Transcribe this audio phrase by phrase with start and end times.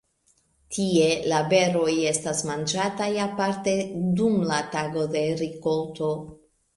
[0.75, 3.73] Tie la beroj estas manĝataj aparte
[4.21, 6.09] dum la Tago de rikolto.